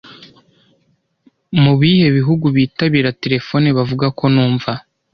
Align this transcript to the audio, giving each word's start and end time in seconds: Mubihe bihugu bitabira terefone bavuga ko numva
Mubihe 1.63 2.07
bihugu 2.17 2.45
bitabira 2.55 3.15
terefone 3.21 3.67
bavuga 3.77 4.05
ko 4.17 4.25
numva 4.33 4.71